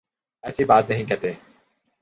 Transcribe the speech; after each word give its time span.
ایسی 0.43 0.63
بات 0.65 0.89
نہیں 0.89 1.05
کہتے 1.05 1.31